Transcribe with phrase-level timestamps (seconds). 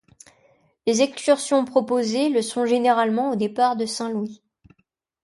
[0.87, 4.41] Les excursions proposées le sont généralement au départ de Saint-Louis.